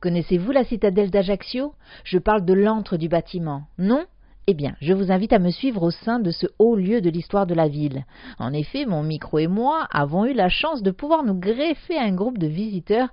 [0.00, 1.74] Connaissez-vous la citadelle d'Ajaccio?
[2.04, 3.64] Je parle de l'antre du bâtiment.
[3.76, 4.06] Non?
[4.46, 7.10] Eh bien, je vous invite à me suivre au sein de ce haut lieu de
[7.10, 8.06] l'histoire de la ville.
[8.38, 12.14] En effet, mon micro et moi avons eu la chance de pouvoir nous greffer un
[12.14, 13.08] groupe de visiteurs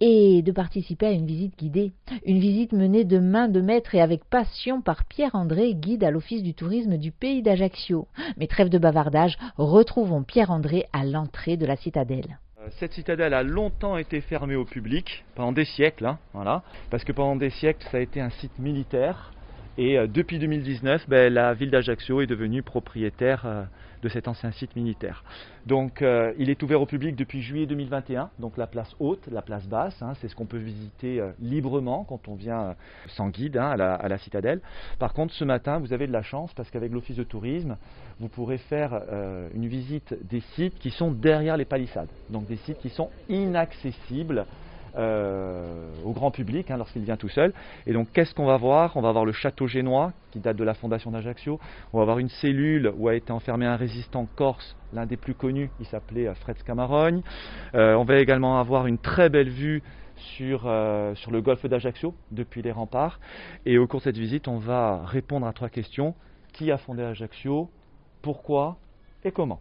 [0.00, 1.92] et de participer à une visite guidée.
[2.24, 6.42] Une visite menée de main de maître et avec passion par Pierre-André, guide à l'Office
[6.42, 8.08] du tourisme du pays d'Ajaccio.
[8.38, 12.38] Mais trêve de bavardage, retrouvons Pierre-André à l'entrée de la citadelle.
[12.60, 17.04] Euh, cette citadelle a longtemps été fermée au public, pendant des siècles, hein, voilà, parce
[17.04, 19.32] que pendant des siècles ça a été un site militaire,
[19.76, 23.62] et euh, depuis 2019, ben, la ville d'Ajaccio est devenue propriétaire euh,
[24.02, 25.24] de cet ancien site militaire.
[25.66, 29.42] Donc euh, il est ouvert au public depuis juillet 2021, donc la place haute, la
[29.42, 32.74] place basse, hein, c'est ce qu'on peut visiter librement quand on vient
[33.08, 34.60] sans guide hein, à, la, citadelle.
[34.98, 37.76] Par contre, ce matin, vous avez de la chance parce qu'avec l'office de tourisme,
[38.20, 39.00] vous pourrez faire
[39.54, 44.46] une visite des sites qui sont derrière les palissades, donc des sites qui sont inaccessibles
[44.98, 47.52] euh, au grand public hein, lorsqu'il vient tout seul.
[47.86, 48.96] Et donc qu'est-ce qu'on va voir?
[48.96, 51.58] On va voir le château génois qui date de la fondation d'Ajaccio.
[51.92, 55.34] On va voir une cellule où a été enfermé un résistant corse, l'un des plus
[55.34, 57.22] connus, il s'appelait euh, Fred Scamarogne.
[57.74, 59.82] Euh, on va également avoir une très belle vue
[60.16, 60.62] sur,
[61.14, 63.20] sur le golfe d'Ajaccio depuis les remparts.
[63.66, 66.16] Et au cours de cette visite, on va répondre à trois questions.
[66.52, 67.70] Qui a fondé Ajaccio?
[68.20, 68.78] Pourquoi?
[69.24, 69.60] Et comment?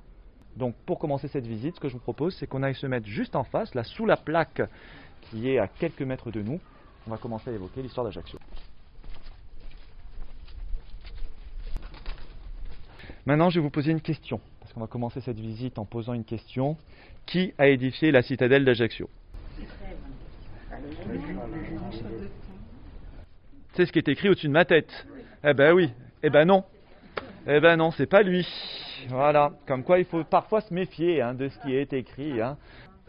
[0.55, 3.05] Donc pour commencer cette visite, ce que je vous propose, c'est qu'on aille se mettre
[3.07, 4.61] juste en face, là sous la plaque
[5.21, 6.59] qui est à quelques mètres de nous.
[7.05, 8.39] On va commencer à évoquer l'histoire d'Ajaccio.
[13.25, 16.13] Maintenant, je vais vous poser une question, parce qu'on va commencer cette visite en posant
[16.13, 16.77] une question.
[17.25, 19.09] Qui a édifié la citadelle d'Ajaccio?
[23.73, 25.07] C'est ce qui est écrit au-dessus de ma tête.
[25.43, 25.91] Eh ben oui,
[26.23, 26.63] eh ben non.
[27.45, 28.47] Eh ben non, c'est pas lui.
[29.09, 32.41] Voilà, comme quoi il faut parfois se méfier hein, de ce qui est écrit.
[32.41, 32.57] Hein.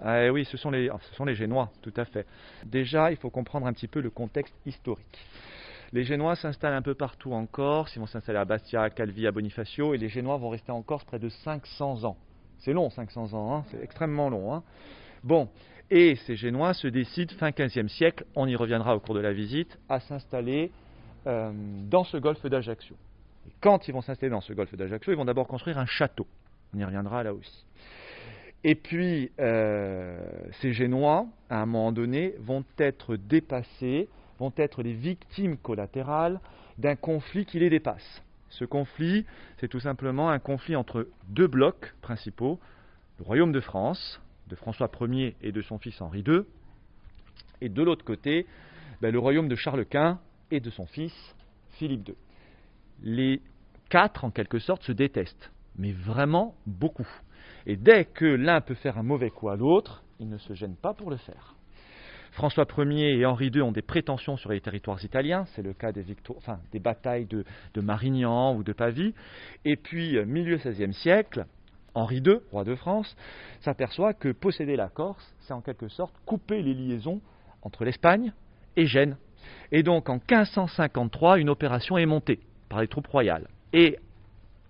[0.00, 0.90] Ah, oui, ce sont, les,
[1.34, 2.26] Génois, tout à fait.
[2.64, 5.18] Déjà, il faut comprendre un petit peu le contexte historique.
[5.92, 9.26] Les Génois s'installent un peu partout en Corse, ils vont s'installer à Bastia, à Calvi,
[9.26, 12.16] à Bonifacio, et les Génois vont rester en Corse près de 500 ans.
[12.58, 14.54] C'est long, 500 ans, hein, c'est extrêmement long.
[14.54, 14.62] Hein.
[15.24, 15.48] Bon,
[15.90, 19.32] et ces Génois se décident, fin 15e siècle, on y reviendra au cours de la
[19.32, 20.70] visite, à s'installer
[21.26, 21.50] euh,
[21.88, 22.94] dans ce golfe d'Ajaccio.
[23.60, 26.26] Quand ils vont s'installer dans ce golfe d'Ajaccio, ils vont d'abord construire un château.
[26.74, 27.64] On y reviendra là aussi.
[28.64, 30.18] Et puis, euh,
[30.60, 34.08] ces Génois, à un moment donné, vont être dépassés,
[34.38, 36.40] vont être les victimes collatérales
[36.76, 38.22] d'un conflit qui les dépasse.
[38.50, 39.26] Ce conflit,
[39.58, 42.58] c'est tout simplement un conflit entre deux blocs principaux,
[43.18, 46.40] le royaume de France, de François Ier et de son fils Henri II,
[47.60, 48.46] et de l'autre côté,
[49.00, 50.18] ben, le royaume de Charles Quint
[50.50, 51.14] et de son fils
[51.72, 52.14] Philippe II.
[53.02, 53.40] Les
[53.88, 57.08] quatre, en quelque sorte, se détestent, mais vraiment beaucoup.
[57.68, 60.74] Et dès que l'un peut faire un mauvais coup à l'autre, il ne se gêne
[60.74, 61.54] pas pour le faire.
[62.32, 65.92] François Ier et Henri II ont des prétentions sur les territoires italiens, c'est le cas
[65.92, 66.04] des,
[66.78, 67.44] batailles de,
[67.80, 69.14] Marignan ou de Pavie.
[69.66, 71.44] Et puis, euh, milieu XVIe siècle,
[71.94, 73.14] Henri II, roi de France,
[73.60, 77.20] s'aperçoit que posséder la Corse, c'est en quelque sorte couper les liaisons
[77.62, 78.32] entre l'Espagne
[78.76, 79.16] et Gênes.
[79.72, 83.48] Et donc en 1553, une opération est montée par les troupes royales.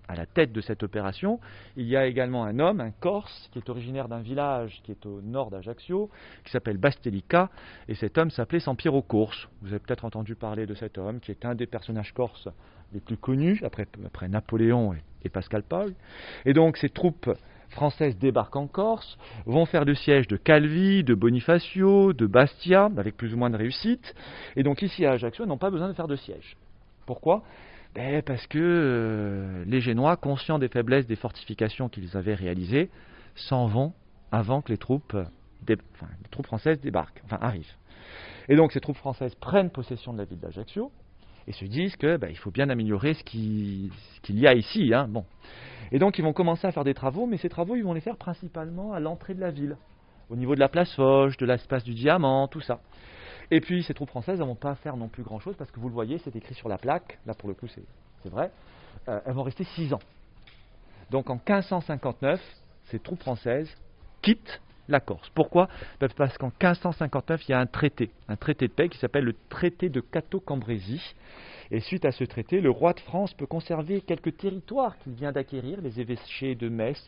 [0.09, 1.39] À la tête de cette opération,
[1.77, 5.07] il y a également un homme, un Corse, qui est originaire d'un village qui est
[5.07, 6.11] au nord d'Ajaccio,
[6.45, 7.51] qui s'appelle Bastelica,
[7.89, 9.49] et cet homme s'appelait Sampiero Corse.
[9.61, 12.49] Vous avez peut-être entendu parler de cet homme, qui est un des personnages corses
[12.95, 13.87] les plus connus, après,
[14.29, 15.93] Napoléon et, Pascal Paul.
[16.47, 17.31] Et donc ces troupes
[17.69, 23.15] françaises débarquent en Corse, vont faire le siège de Calvi, de Bonifacio, de Bastia, avec
[23.15, 24.15] plus ou moins de réussite,
[24.57, 26.57] et donc ici à Ajaccio, n'ont pas besoin de faire de siège.
[27.05, 27.43] Pourquoi?
[28.25, 32.91] Parce que euh, les Génois, conscients des faiblesses des fortifications qu'ils avaient réalisées,
[33.35, 33.93] s'en vont
[34.31, 35.17] avant que les troupes,
[35.67, 35.77] les
[36.31, 37.75] troupes françaises débarquent, enfin arrivent.
[38.49, 40.93] Et donc ces troupes françaises prennent possession de la ville d'Ajaccio
[41.47, 43.91] et se disent que ben, il faut bien améliorer ce qu'il
[44.29, 44.93] y a ici.
[44.95, 45.25] Hein, bon.
[45.91, 48.01] Et donc ils vont commencer à faire des travaux, mais ces travaux ils vont les
[48.01, 49.77] faire principalement à l'entrée de la ville,
[50.31, 52.81] au niveau de la place Foch, de l'espace du Diamant, tout ça.
[53.51, 55.89] Et puis ces troupes françaises ne vont pas faire non plus grand-chose, parce que vous
[55.89, 58.51] le voyez, c'est écrit sur la plaque, là pour le coup c'est vrai,
[59.09, 60.01] euh, elles vont rester six ans.
[61.11, 62.41] Donc en 1559,
[62.87, 63.71] ces troupes françaises
[64.23, 65.29] quittent la Corse.
[65.35, 65.69] Pourquoi?
[66.01, 69.25] Ben, Parce qu'en 1559, il y a un traité, un traité de paix qui s'appelle
[69.25, 71.15] le traité de Cateau-Cambrésis.
[71.71, 75.33] Et suite à ce traité, le roi de France peut conserver quelques territoires qu'il vient
[75.33, 76.99] d'acquérir, les évêchés de Metz,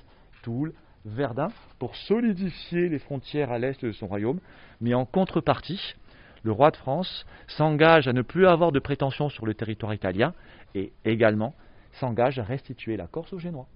[0.43, 0.75] Toul,
[1.07, 1.49] Verdun,
[1.79, 4.41] pour solidifier les frontières à l'est de son royaume.
[4.83, 5.95] Mais en contrepartie,
[6.43, 10.35] le roi de France s'engage à ne plus avoir de prétention sur le territoire italien
[10.75, 11.55] et également
[11.93, 13.67] s'engage à restituer la Corse aux Génois.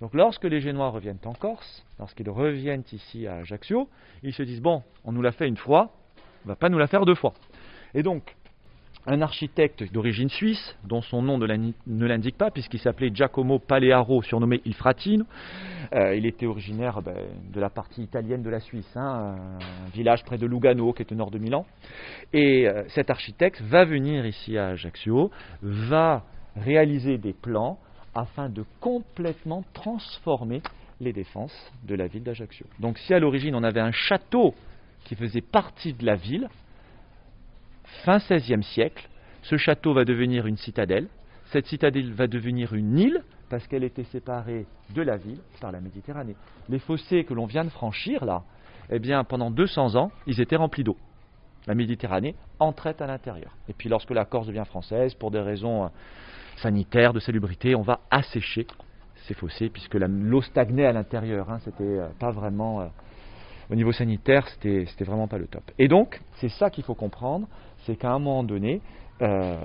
[0.00, 3.88] Donc lorsque les Génois reviennent en Corse, lorsqu'ils reviennent ici à Ajaccio,
[4.22, 5.92] ils se disent bon, on nous l'a fait une fois,
[6.44, 7.34] On va pas nous la faire deux fois.
[7.92, 8.34] Et donc,
[9.06, 14.60] un architecte d'origine suisse, dont son nom ne l'indique pas, puisqu'il s'appelait Giacomo Palearo, surnommé
[14.64, 15.24] Il Fratino.
[15.92, 17.16] Euh, il était originaire ben,
[17.52, 21.12] de la partie italienne de la Suisse, hein, un village près de Lugano, qui est
[21.12, 21.66] au nord de Milan.
[22.32, 25.30] Et euh, cet architecte va venir ici à Ajaccio,
[25.62, 26.24] va
[26.56, 27.78] réaliser des plans
[28.14, 30.62] afin de complètement transformer
[31.00, 32.66] les défenses de la ville d'Ajaccio.
[32.78, 34.54] Donc si à l'origine on avait un château
[35.04, 36.48] qui faisait partie de la ville,
[38.04, 39.08] fin XVIe siècle,
[39.42, 41.08] ce château va devenir une citadelle.
[41.52, 45.80] Cette citadelle va devenir une île parce qu'elle était séparée de la ville par la
[45.80, 46.36] Méditerranée.
[46.68, 48.42] Les fossés que l'on vient de franchir là,
[48.90, 50.96] eh bien pendant 200 ans, ils étaient remplis d'eau.
[51.66, 53.56] La Méditerranée entrait à l'intérieur.
[53.68, 55.88] Et puis lorsque la Corse devient française, pour des raisons euh,
[56.58, 58.66] sanitaires, de salubrité, on va assécher
[59.26, 61.50] ces fossés puisque l'eau stagnait à l'intérieur.
[61.50, 62.86] Hein, c'était euh, pas vraiment euh,
[63.70, 65.62] au niveau sanitaire, c'était, c'était vraiment pas le top.
[65.78, 67.46] Et donc, c'est ça qu'il faut comprendre,
[67.86, 68.80] c'est qu'à un moment donné,
[69.22, 69.58] euh,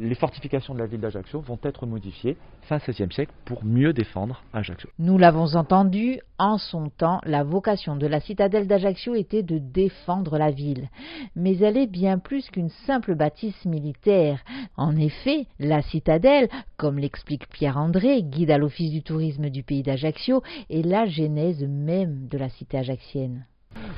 [0.00, 4.42] les fortifications de la ville d'Ajaccio vont être modifiées fin XVIe siècle pour mieux défendre
[4.52, 4.90] Ajaccio.
[4.98, 10.38] Nous l'avons entendu, en son temps, la vocation de la citadelle d'Ajaccio était de défendre
[10.38, 10.88] la ville.
[11.36, 14.42] Mais elle est bien plus qu'une simple bâtisse militaire.
[14.76, 20.42] En effet, la citadelle, comme l'explique Pierre-André, guide à l'office du tourisme du pays d'Ajaccio,
[20.68, 23.46] est la genèse même de la cité ajaxienne.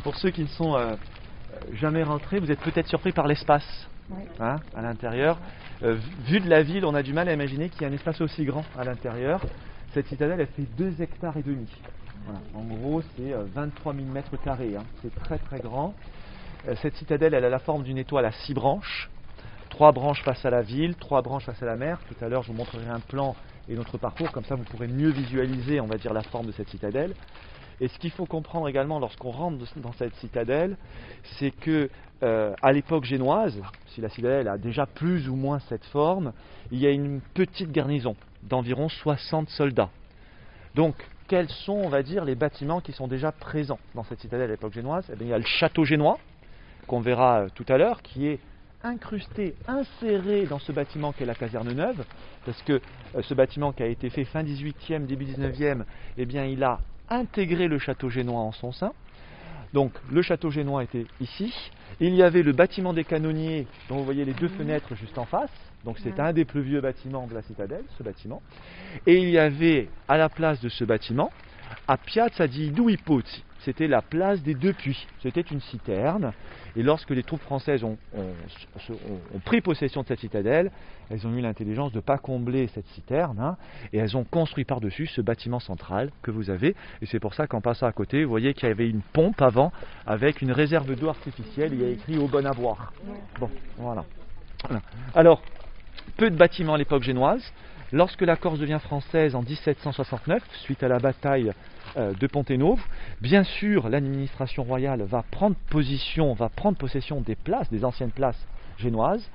[0.03, 0.97] Pour ceux qui ne sont euh,
[1.75, 3.89] jamais rentrés, vous êtes peut-être surpris par l'espace
[4.41, 5.39] Hein, à l'intérieur.
[5.83, 5.97] Euh,
[6.27, 8.21] vu de la ville, on a du mal à imaginer qu'il y a un espace
[8.21, 9.41] aussi grand à l'intérieur.
[9.93, 11.69] Cette citadelle, elle fait 2 hectares et demi.
[12.55, 14.77] En gros, c'est 23 euh, 000 mètres carrés.
[14.77, 14.85] Hein.
[15.03, 15.95] C'est très très grand.
[16.69, 19.11] Euh, cette citadelle, elle a la forme d'une étoile à 6 branches.
[19.69, 21.99] Trois branches face à la ville, trois branches face à la mer.
[22.09, 23.37] Tout à l'heure, je vous montrerai un plan
[23.69, 26.53] et notre parcours, comme ça vous pourrez mieux visualiser, on va dire, la forme de
[26.53, 27.15] cette citadelle.
[27.81, 30.77] Et ce qu'il faut comprendre également lorsqu'on rentre dans cette citadelle,
[31.39, 31.89] c'est que
[32.23, 36.33] euh, à l'époque génoise, si la citadelle a déjà plus ou moins cette forme,
[36.71, 39.89] il y a une petite garnison d'environ 60 soldats.
[40.75, 40.95] Donc,
[41.29, 44.53] quels sont, on va dire, les bâtiments qui sont déjà présents dans cette citadelle à
[44.53, 45.07] l'époque génoise?
[45.11, 46.19] Eh bien, Il y a le château génois,
[46.87, 48.41] qu'on verra euh, tout à l'heure, qui est
[48.83, 52.05] incrusté, inséré dans ce bâtiment qu'est la caserne neuve,
[52.45, 52.75] parce que
[53.15, 55.85] euh, ce bâtiment qui a été fait fin 18e, début 19e,
[56.19, 56.81] eh bien, il a
[57.11, 58.93] intégré le château génois en son sein.
[59.73, 61.55] Donc le château génois était ici.
[62.01, 65.27] Il y avait le bâtiment des canonniers, dont vous voyez les deux fenêtres juste en
[65.27, 65.51] face.
[65.85, 68.43] Donc c'est un des plus vieux bâtiments de la citadelle, ce bâtiment.
[69.07, 71.31] Et il y avait à la place de ce bâtiment,
[71.87, 72.99] à Piazza di Due
[73.65, 75.07] c'était la place des deux puits.
[75.23, 76.33] C'était une citerne.
[76.77, 77.99] Et lorsque les troupes françaises ont,
[79.45, 80.71] pris possession de cette citadelle,
[81.11, 83.39] elles ont eu l'intelligence de ne pas combler cette citerne.
[83.41, 83.57] Hein,
[83.93, 86.75] et elles ont construit par-dessus ce bâtiment central que vous avez.
[87.03, 89.43] Et c'est pour ça qu'en passant à côté, vous voyez qu'il y avait une pompe
[89.43, 89.73] avant
[90.07, 91.73] avec une réserve d'eau artificielle.
[91.73, 92.93] Il y a écrit au bon à boire.
[93.39, 94.05] Bon, voilà.
[95.15, 95.43] Alors,
[96.17, 97.43] peu de bâtiments à l'époque génoise.
[97.93, 101.53] Lorsque la Corse devient française en 1769, suite à la bataille
[101.97, 102.81] de Ponténove,
[103.21, 108.47] bien sûr, l'administration royale va prendre position, va prendre possession des places, des anciennes places
[108.79, 109.29] génoises,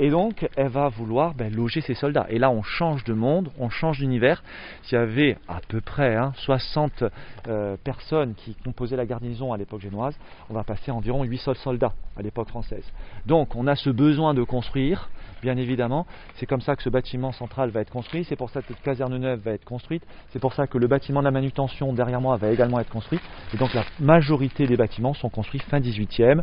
[0.00, 2.26] et donc, elle va vouloir ben, loger ses soldats.
[2.28, 4.44] Et là, on change de monde, on change d'univers.
[4.82, 7.10] S'il y avait à peu près 60 hein,
[7.48, 10.16] euh, personnes qui composaient la garnison à l'époque génoise,
[10.50, 12.84] on va passer à environ 800 soldats à l'époque française.
[13.26, 15.10] Donc, on a ce besoin de construire,
[15.42, 16.06] bien évidemment.
[16.36, 18.24] C'est comme ça que ce bâtiment central va être construit.
[18.24, 20.02] C'est pour ça que cette caserne neuve va être construite.
[20.30, 23.20] C'est pour ça que le bâtiment de la manutention derrière moi va également être construit.
[23.54, 26.42] Et donc, la majorité des bâtiments sont construits fin 18e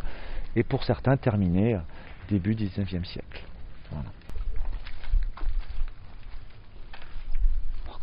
[0.54, 1.78] et pour certains terminés
[2.28, 3.44] début 19e siècle.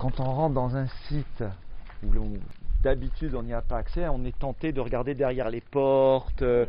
[0.04, 1.46] quand on rentre dans un site
[2.04, 2.10] où
[2.84, 6.66] d'habitude on n'y a pas accès, on est tenté de regarder derrière les portes, euh,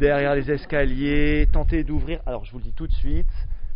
[0.00, 2.20] derrière les escaliers, tenter d'ouvrir.
[2.24, 3.28] Alors je vous le dis tout de suite,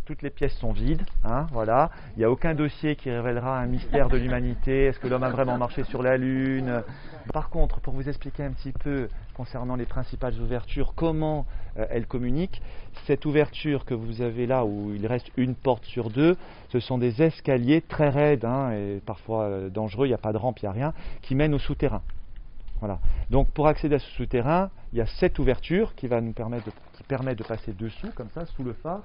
[0.05, 1.89] toutes les pièces sont vides, hein, voilà.
[2.15, 4.85] Il n'y a aucun dossier qui révélera un mystère de l'humanité.
[4.85, 6.83] Est-ce que l'homme a vraiment marché sur la Lune?
[7.31, 11.45] Par contre, pour vous expliquer un petit peu concernant les principales ouvertures, comment
[11.77, 12.61] euh, elles communiquent,
[13.07, 16.35] cette ouverture que vous avez là, où il reste une porte sur deux,
[16.69, 20.33] ce sont des escaliers très raides hein, et parfois euh, dangereux, il n'y a pas
[20.33, 22.01] de rampe, il n'y a rien, qui mènent au souterrain.
[22.79, 22.99] Voilà.
[23.29, 26.65] Donc pour accéder à ce souterrain, il y a cette ouverture qui va nous permettre
[26.93, 29.01] qui permet de passer dessous, comme ça, sous le phare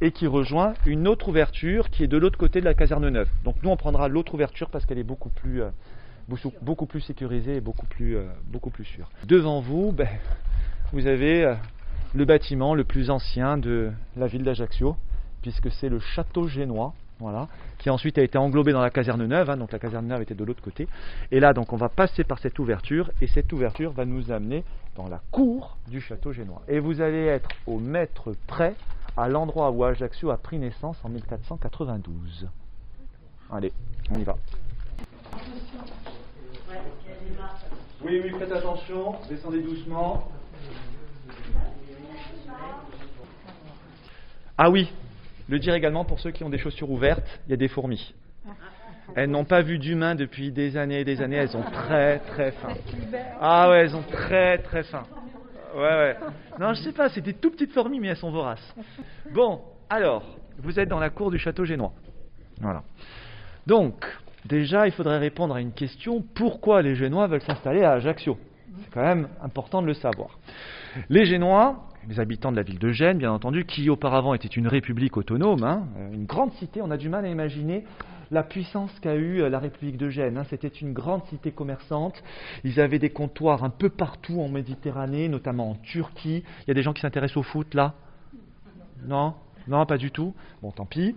[0.00, 3.28] et qui rejoint une autre ouverture qui est de l'autre côté de la caserne neuve.
[3.44, 5.70] Donc nous on prendra l'autre ouverture parce qu'elle est beaucoup plus, euh,
[6.62, 9.10] beaucoup plus sécurisée et beaucoup plus, euh, beaucoup plus sûre.
[9.24, 10.08] Devant vous, ben,
[10.92, 11.54] vous avez euh,
[12.14, 14.96] le bâtiment le plus ancien de la ville d'Ajaccio,
[15.42, 19.50] puisque c'est le château génois voilà, qui ensuite a été englobée dans la caserne neuve,
[19.50, 20.86] hein, donc la caserne neuve était de l'autre côté.
[21.32, 24.64] Et là, donc, on va passer par cette ouverture, et cette ouverture va nous amener
[24.94, 26.62] dans la cour du château génois.
[26.68, 28.74] Et vous allez être au mètre près
[29.18, 32.48] à l'endroit où Ajaccio a pris naissance en 1492.
[33.50, 33.72] Allez,
[34.14, 34.36] on y va.
[38.04, 40.28] Oui, oui, faites attention, descendez doucement.
[44.56, 44.92] Ah oui,
[45.48, 48.14] le dire également pour ceux qui ont des chaussures ouvertes, il y a des fourmis.
[49.16, 52.52] Elles n'ont pas vu d'humain depuis des années et des années, elles ont très très
[52.52, 52.74] faim.
[53.40, 55.02] Ah ouais, elles ont très très faim.
[55.74, 56.16] Ouais, ouais.
[56.58, 58.74] Non, je sais pas, c'est des tout petites fourmis, mais elles sont voraces.
[59.32, 60.24] Bon, alors,
[60.58, 61.92] vous êtes dans la cour du château génois.
[62.60, 62.82] Voilà.
[63.66, 64.04] Donc,
[64.44, 68.38] déjà, il faudrait répondre à une question pourquoi les Génois veulent s'installer à Ajaccio?
[68.80, 70.38] C'est quand même important de le savoir.
[71.08, 74.68] Les Génois, les habitants de la ville de Gênes, bien entendu, qui auparavant était une
[74.68, 77.84] république autonome, hein, une grande cité, on a du mal à imaginer
[78.30, 80.38] la puissance qu'a eue euh, la République de Gênes.
[80.38, 80.44] Hein.
[80.50, 82.22] C'était une grande cité commerçante.
[82.64, 86.44] Ils avaient des comptoirs un peu partout en Méditerranée, notamment en Turquie.
[86.62, 87.94] Il y a des gens qui s'intéressent au foot là?
[89.04, 89.34] Non?
[89.68, 90.34] Non, pas du tout.
[90.62, 91.14] Bon, tant pis.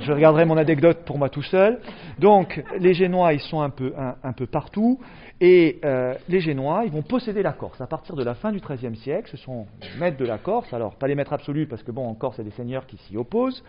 [0.00, 1.80] Je regarderai mon anecdote pour moi tout seul.
[2.18, 3.92] Donc, les Génois, ils sont un peu,
[4.22, 4.98] un peu partout.
[5.40, 8.60] Et euh, les Génois, ils vont posséder la Corse à partir de la fin du
[8.60, 9.28] XIIIe siècle.
[9.30, 10.72] Ce sont les maîtres de la Corse.
[10.72, 12.86] Alors, pas les maîtres absolus, parce que bon, en Corse, il y a des seigneurs
[12.86, 13.64] qui s'y opposent.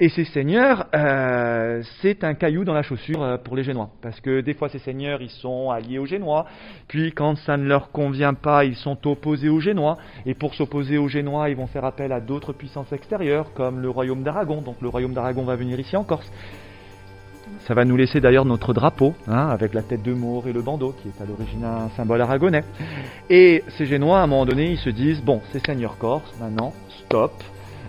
[0.00, 3.90] Et ces seigneurs, euh, c'est un caillou dans la chaussure euh, pour les Génois.
[4.02, 6.46] Parce que des fois, ces seigneurs, ils sont alliés aux Génois.
[6.88, 9.98] Puis, quand ça ne leur convient pas, ils sont opposés aux Génois.
[10.26, 13.90] Et pour s'opposer aux Génois, ils vont faire appel à d'autres puissances extérieures, comme le
[13.90, 14.62] royaume d'Aragon.
[14.62, 16.30] Donc, le royaume d'Aragon va venir ici en Corse.
[17.66, 20.62] Ça va nous laisser d'ailleurs notre drapeau, hein, avec la tête de Maure et le
[20.62, 22.62] bandeau, qui est à l'origine un symbole aragonais.
[23.28, 26.72] Et ces Génois, à un moment donné, ils se disent, bon, c'est Seigneur Corse, maintenant,
[27.04, 27.32] stop,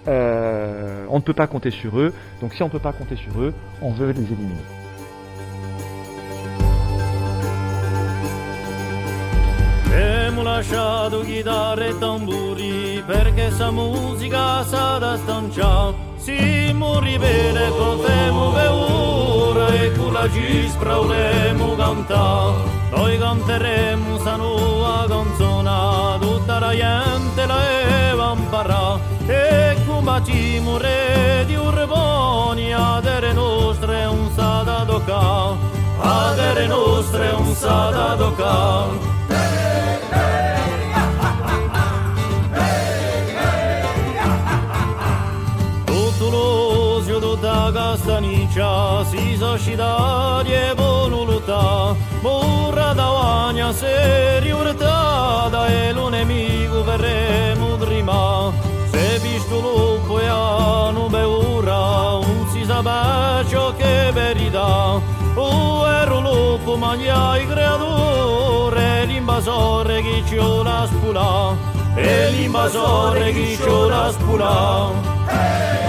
[0.08, 3.16] euh, on ne peut pas compter sur eux, donc si on ne peut pas compter
[3.16, 4.79] sur eux, on veut les éliminer.
[10.60, 15.96] Lasciato chitarre e tamburi perché sa musica sa da stanciare.
[16.18, 22.58] Si morri bene potemo ora e con la cispra volemo cantare.
[22.92, 29.00] Noi canteremo sa nuova canzone, tutta la gente la eva imparare.
[29.28, 35.78] E come ci muore di urboni, a dere nostre un sa da toccare.
[36.02, 38.99] A dere nostre un sa da toccare.
[48.60, 58.52] Ciccia si società di buonulità Burra da guagna seriurtà Da lo nemico verremo drima
[58.92, 65.00] Se visto lupo e anu beura Un si sabacio che berida.
[65.36, 71.56] O ero lupo maglia i creatore L'invasore che ci ora spulà
[71.96, 74.92] E l'invasore che ci ora spulà
[75.28, 75.89] hey!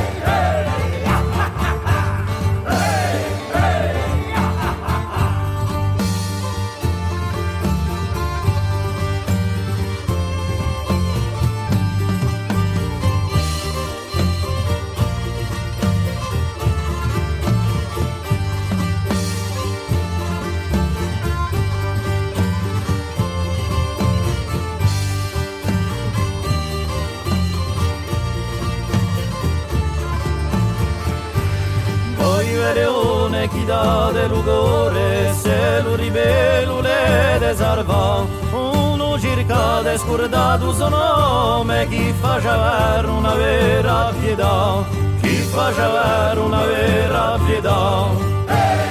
[33.71, 38.27] corrida de lugore Se l'uribelule desarvò.
[38.53, 44.85] Uno circa descordato suo nome Chi faceva era una vera pietà.
[45.23, 48.07] Chi faceva era una vera pietà.
[48.47, 48.90] Hey!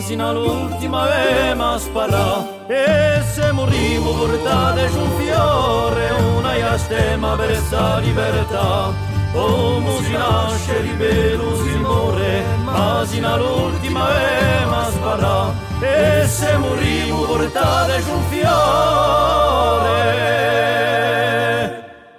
[0.00, 7.98] Sino all'ultima vema spara e se morimo portate su un fiore una iastema per sta
[7.98, 8.92] libertà.
[9.32, 18.00] Come si nasce libero si muore ma sino all'ultima vema spara e se morimo portate
[18.02, 18.66] su un fiore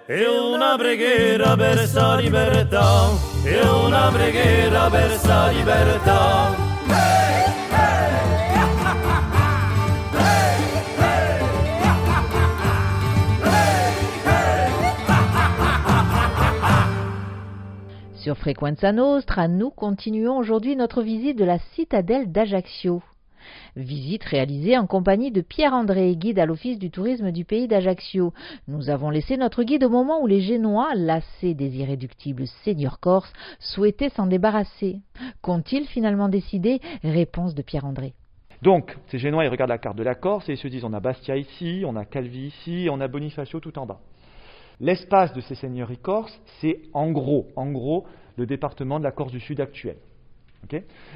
[0.05, 3.09] e una preghiera per sta libertà.
[3.43, 6.69] E una preghiera per sta libertà
[18.29, 23.01] Sur Frequenza Nostra, nous continuons aujourd'hui notre visite de la citadelle d'Ajaccio.
[23.75, 28.31] Visite réalisée en compagnie de Pierre-André, guide à l'Office du tourisme du pays d'Ajaccio.
[28.67, 33.33] Nous avons laissé notre guide au moment où les Génois, lassés des irréductibles seigneurs corses,
[33.57, 34.99] souhaitaient s'en débarrasser.
[35.41, 36.81] Qu'ont-ils finalement décidé?
[37.03, 38.13] Réponse de Pierre-André.
[38.61, 40.93] Donc, ces Génois, ils regardent la carte de la Corse et ils se disent on
[40.93, 43.99] a Bastia ici, on a Calvi ici, on a Bonifacio tout en bas.
[44.79, 47.47] L'espace de ces seigneuries corses, c'est en gros,
[48.37, 49.97] le département de la Corse du Sud actuel.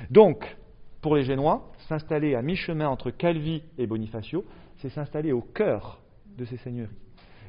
[0.10, 0.58] Donc,
[1.02, 4.46] pour les Génois, s'installer à mi-chemin entre Calvi et Bonifacio,
[4.78, 6.02] c'est s'installer au cœur
[6.38, 6.92] de ces seigneuries.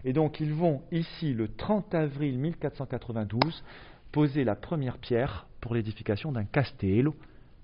[0.04, 3.64] Et donc, ils vont ici, le 30 avril 1492,
[4.12, 7.14] poser la première pierre pour l'édification d'un castello,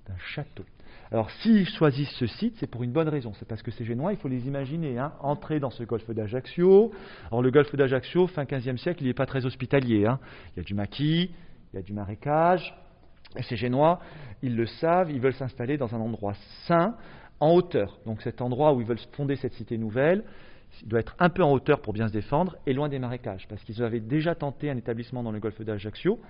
[0.09, 0.65] d'un château.
[1.13, 3.33] Alors, s'ils choisissent ce site, c'est pour une bonne raison.
[3.35, 6.93] C'est parce que ces Génois, il faut les imaginer, hein, entrer dans ce golfe d'Ajaccio.
[7.29, 10.07] Alors, le golfe d'Ajaccio, fin 15e siècle, il n'est pas très hospitalier.
[10.07, 10.21] Hein.
[10.55, 11.31] Il y a du maquis,
[11.73, 12.75] il y a du marécage.
[13.43, 14.01] Ces Génois,
[14.43, 16.35] ils le savent, ils veulent s'installer dans un endroit
[16.67, 16.95] sain,
[17.41, 17.99] en hauteur.
[18.07, 20.23] Donc, cet endroit où ils veulent fonder cette cité nouvelle,
[20.83, 23.49] il doit être un peu en hauteur pour bien se défendre et loin des marécages.
[23.49, 26.21] Parce qu'ils avaient déjà tenté un établissement dans le golfe d'Ajaccio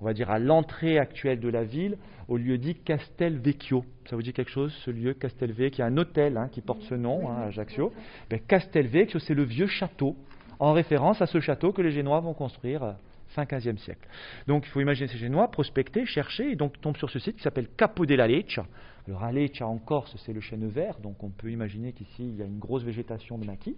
[0.00, 1.96] on va dire, à l'entrée actuelle de la ville,
[2.28, 3.84] au lieu dit Castelvecchio.
[4.08, 6.82] Ça vous dit quelque chose, ce lieu Castelvecchio, y a un hôtel hein, qui porte
[6.82, 7.92] ce nom hein, à Ajaccio.
[8.30, 10.16] Ben, Castelvecchio, c'est le vieux château,
[10.58, 12.92] en référence à ce château que les Génois vont construire euh,
[13.28, 14.08] fin 15e siècle.
[14.46, 17.42] Donc il faut imaginer ces Génois prospecter, chercher, et donc tombent sur ce site qui
[17.42, 18.66] s'appelle Capo della Leccia.
[19.06, 22.36] Alors à Leccia en Corse, c'est le chêne vert, donc on peut imaginer qu'ici il
[22.36, 23.74] y a une grosse végétation de maquis.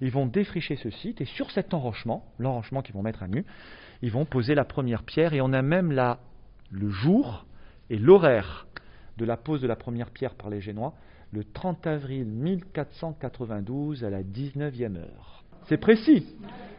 [0.00, 3.44] Ils vont défricher ce site, et sur cet enrochement, l'enrochement qu'ils vont mettre à nu,
[4.02, 6.20] ils vont poser la première pierre et on a même là
[6.70, 7.46] le jour
[7.90, 8.66] et l'horaire
[9.18, 10.94] de la pose de la première pierre par les Génois,
[11.32, 15.44] le 30 avril 1492 à la 19e heure.
[15.68, 16.26] C'est précis.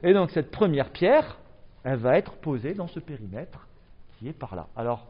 [0.03, 1.39] Et donc cette première pierre,
[1.83, 3.67] elle va être posée dans ce périmètre
[4.17, 4.67] qui est par là.
[4.75, 5.07] Alors,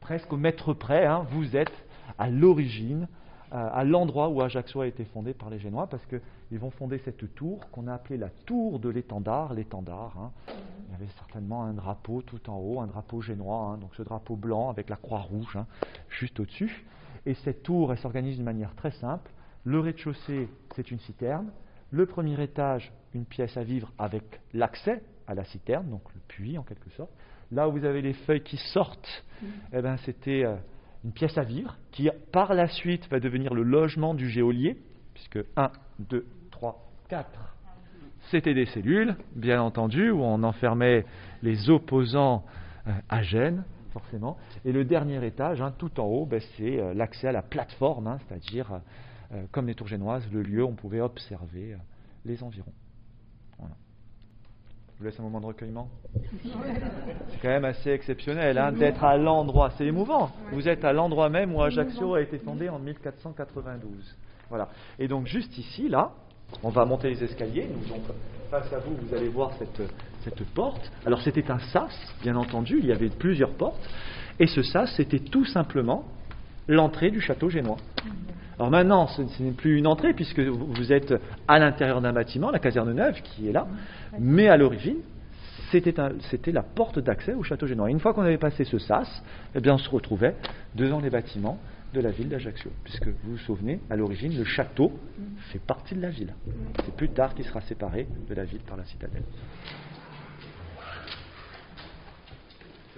[0.00, 1.72] presque au mètre près, hein, vous êtes
[2.18, 3.08] à l'origine
[3.52, 6.98] euh, à l'endroit où Ajaccio a été fondé par les Génois, parce qu'ils vont fonder
[6.98, 9.54] cette tour qu'on a appelée la tour de l'étendard.
[9.54, 10.30] L'étendard, hein.
[10.48, 13.78] il y avait certainement un drapeau tout en haut, un drapeau génois, hein.
[13.78, 15.56] donc ce drapeau blanc avec la croix rouge
[16.10, 16.84] juste au-dessus.
[17.24, 19.30] Et cette tour, elle s'organise d'une manière très simple.
[19.64, 21.50] Le rez-de-chaussée, c'est une citerne.
[21.90, 26.58] Le premier étage, une pièce à vivre avec l'accès à la citerne, donc le puits
[26.58, 27.12] en quelque sorte.
[27.52, 29.24] Là où vous avez les feuilles qui sortent,
[29.72, 30.56] eh ben, c'était euh,
[31.04, 34.78] une pièce à vivre, qui par la suite va devenir le logement du géolier,
[35.14, 37.28] puisque 1, 2, 3, 4,
[38.30, 41.04] c'était des cellules, bien entendu, où on enfermait
[41.42, 42.44] les opposants
[42.86, 44.36] euh, à Gênes, forcément.
[44.64, 48.06] Et le dernier étage, hein, tout en haut, ben, c'est euh, l'accès à la plateforme,
[48.06, 48.80] hein, c'est-à-dire,
[49.32, 51.76] euh, comme les tours génoises, le lieu où on pouvait observer
[52.24, 52.72] les environs.
[53.58, 53.64] Je
[54.98, 55.88] vous laisse un moment de recueillement.
[56.42, 59.70] C'est quand même assez exceptionnel hein, d'être à l'endroit.
[59.78, 60.30] C'est émouvant.
[60.50, 64.16] Vous êtes à l'endroit même où Ajaccio a été fondé en 1492.
[64.48, 64.68] Voilà.
[64.98, 66.10] Et donc juste ici, là,
[66.64, 67.68] on va monter les escaliers.
[67.88, 68.02] donc,
[68.50, 69.82] face à vous, vous allez voir cette,
[70.24, 70.90] cette porte.
[71.06, 72.78] Alors c'était un sas, bien entendu.
[72.80, 73.88] Il y avait plusieurs portes.
[74.40, 76.06] Et ce sas, c'était tout simplement
[76.68, 77.78] l'entrée du château génois.
[78.58, 81.14] Alors maintenant, ce, n'est plus une entrée puisque vous êtes
[81.46, 83.66] à l'intérieur d'un bâtiment, la caserne neuve qui est là,
[84.18, 84.98] mais à l'origine,
[85.70, 87.90] c'était, la porte d'accès au château génois.
[87.90, 89.22] une fois qu'on avait passé ce sas,
[89.54, 90.34] eh bien, on se retrouvait
[90.74, 91.58] devant les bâtiments
[91.94, 94.92] de la ville d'Ajaccio, puisque vous vous souvenez, à l'origine, le château
[95.52, 96.34] fait partie de la ville.
[96.84, 99.22] C'est plus tard qu'il sera séparé de la ville par la citadelle.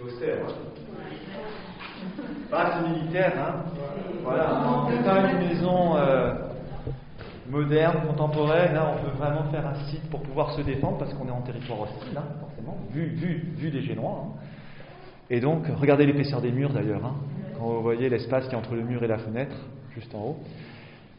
[0.00, 0.46] C'est austère.
[2.50, 3.64] Base militaire, hein
[4.22, 6.34] Voilà, c'est pas une maison euh,
[7.50, 8.76] moderne, contemporaine.
[8.76, 8.92] Hein.
[8.94, 11.82] on peut vraiment faire un site pour pouvoir se défendre parce qu'on est en territoire
[11.82, 14.24] hostile, hein, forcément, vu, vu, vu des Génois.
[14.24, 14.40] Hein.
[15.28, 17.16] Et donc, regardez l'épaisseur des murs d'ailleurs, hein,
[17.58, 19.56] quand vous voyez l'espace qui est entre le mur et la fenêtre,
[19.94, 20.36] juste en haut.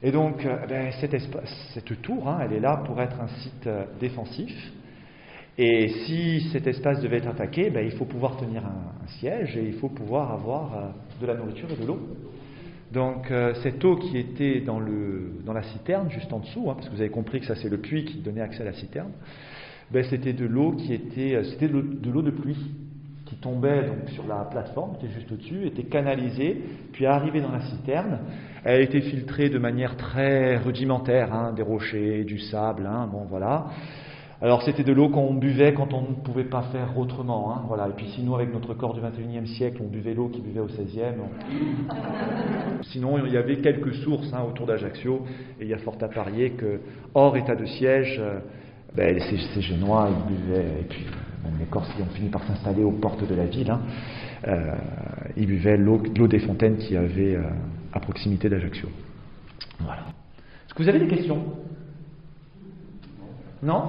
[0.01, 4.71] Et donc, euh, ben, cette tour, elle est là pour être un site euh, défensif
[5.63, 9.63] et si cet espace devait être attaqué, ben, il faut pouvoir tenir un, siège et
[9.63, 10.87] il faut pouvoir avoir euh,
[11.21, 11.99] de la nourriture et de l'eau.
[12.91, 16.95] Donc euh, cette eau qui était dans, la citerne, juste en dessous, hein, parce que
[16.95, 19.11] vous avez compris que ça c'est le puits qui donnait accès à la citerne,
[19.91, 20.45] ben, c'était euh, de
[22.11, 22.71] l'eau de pluie
[23.27, 26.59] qui tombait sur la plateforme qui est juste au-dessus, était canalisée,
[26.91, 28.19] puis arrivée dans la citerne.
[28.63, 33.25] Elle a été filtrée de manière très rudimentaire, hein, des rochers, du sable, hein, bon
[33.25, 33.67] voilà.
[34.43, 37.53] Alors c'était de l'eau qu'on buvait quand on ne pouvait pas faire autrement.
[37.53, 37.87] Hein, voilà.
[37.89, 40.67] Et puis sinon, avec notre corps du 21e siècle, on buvait l'eau qui buvait au
[40.67, 41.13] 16e.
[42.81, 45.21] Sinon, il y avait quelques sources hein, autour d'Ajaccio,
[45.59, 46.79] et il y a fort à parier que,
[47.13, 48.39] hors état de siège, euh,
[48.95, 51.05] ben, ces, Génois, ils buvaient, et puis
[51.43, 53.81] même les Corses qui ont fini par s'installer aux portes de la ville, hein,
[54.47, 54.73] euh,
[55.37, 57.43] ils buvaient l'eau des fontaines qu'il y avait euh,
[57.93, 58.89] à proximité d'Ajaccio.
[59.79, 60.01] Voilà.
[60.65, 61.43] Est-ce que vous avez des questions?
[63.61, 63.83] Non?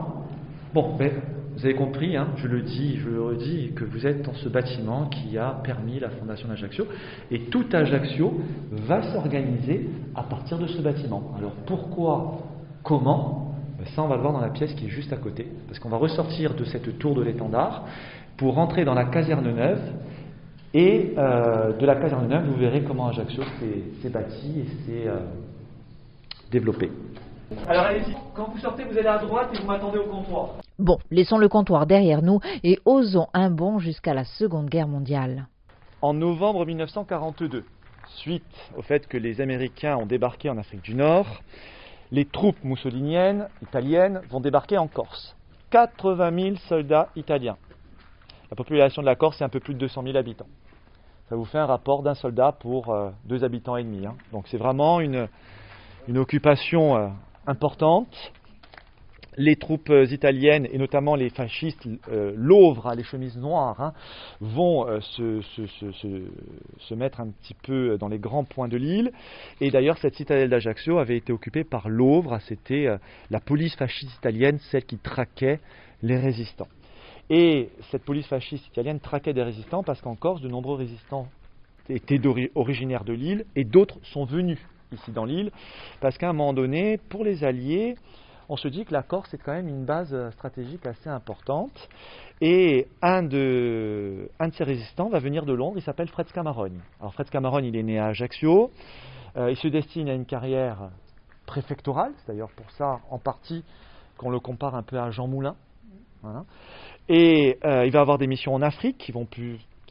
[0.74, 1.11] Bon, ben,
[1.54, 4.48] vous avez compris, hein, je le dis, je le redis, que vous êtes dans ce
[4.48, 6.87] bâtiment qui a permis la fondation d'Ajaccio.
[7.30, 11.32] Et tout Ajaccio va s'organiser à partir de ce bâtiment.
[11.37, 12.38] Alors pourquoi
[12.82, 13.54] Comment?
[13.78, 15.46] Ben, Ça, on va le voir dans la pièce qui est juste à côté.
[15.68, 17.85] Parce qu'on va ressortir de cette tour de l'étendard
[18.38, 19.80] pour rentrer dans la caserne neuve.
[20.74, 23.42] Et euh, de la caserne neuve, vous verrez comment Ajaccio
[24.00, 25.18] s'est bâti et s'est euh,
[26.50, 26.90] développé.
[27.68, 30.50] Alors allez-y, quand vous sortez, vous allez à droite et vous m'attendez au comptoir.
[30.78, 35.46] Bon, laissons le comptoir derrière nous et osons un bond jusqu'à la Seconde Guerre mondiale.
[36.00, 37.64] En novembre 1942,
[38.07, 38.42] suite
[38.76, 41.26] au fait que les Américains ont débarqué en Afrique du Nord,
[42.11, 45.37] les troupes mussoliniennes, italiennes, vont débarquer en Corse.
[45.70, 47.57] 80 000 soldats italiens.
[48.50, 50.48] La population de la Corse, c'est un peu plus de 200 000 habitants.
[51.31, 54.05] Ça vous fait un rapport d'un soldat pour euh, deux habitants et demi.
[54.05, 54.14] Hein.
[54.33, 55.28] Donc c'est vraiment une,
[56.07, 57.09] une occupation euh,
[59.38, 63.94] Les troupes euh, italiennes, et notamment les fascistes, euh, l'ouvre, hein, les chemises noires, hein,
[64.40, 69.11] vont euh, se, mettre un petit peu dans les grands points de l'île.
[69.62, 72.87] Et d'ailleurs, cette citadelle d'Ajaccio avait été occupée par l'ouvre, c'était
[73.31, 75.61] la police fasciste italienne, celle qui traquait
[76.02, 76.68] les résistants.
[77.31, 81.26] Et cette police fasciste italienne traquait des résistants parce qu'en Corse, de nombreux résistants
[81.88, 82.20] étaient
[82.55, 84.59] originaires de l'île et d'autres sont venus
[84.92, 85.50] ici dans l'île,
[86.00, 87.96] parce qu'à un moment donné, pour les Alliés,
[88.48, 91.88] on se dit que la Corse est quand même une base stratégique assez importante.
[92.40, 96.81] Et un de, ces résistants va venir de Londres, il s'appelle Fred Scamarogne.
[97.00, 98.70] Alors Fred Scamarogne, il est né à Ajaccio,
[99.37, 100.90] euh, il se destine à une carrière
[101.46, 103.64] préfectorale, c'est d'ailleurs pour ça en partie
[104.16, 105.57] qu'on le compare un peu à Jean Moulin.
[107.09, 109.26] Et euh, il va avoir des missions en Afrique qui vont